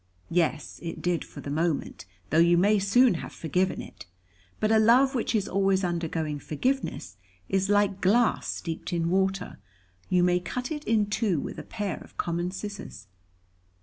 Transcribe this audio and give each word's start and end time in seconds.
"Yes, 0.31 0.79
it 0.81 0.99
did 0.99 1.23
for 1.23 1.41
the 1.41 1.51
moment, 1.51 2.05
though 2.31 2.39
you 2.39 2.57
may 2.57 2.79
soon 2.79 3.13
have 3.21 3.31
forgiven 3.31 3.83
it. 3.83 4.07
But 4.59 4.71
a 4.71 4.79
love 4.79 5.13
which 5.13 5.35
is 5.35 5.47
always 5.47 5.83
undergoing 5.83 6.39
forgiveness, 6.39 7.17
is 7.49 7.69
like 7.69 8.01
glass 8.01 8.47
steeped 8.47 8.91
in 8.93 9.11
water, 9.11 9.59
you 10.09 10.23
may 10.23 10.39
cut 10.39 10.71
it 10.71 10.83
in 10.85 11.05
two 11.05 11.39
with 11.39 11.59
a 11.59 11.63
pair 11.63 11.97
of 11.97 12.17
common 12.17 12.49
scissors." 12.49 13.05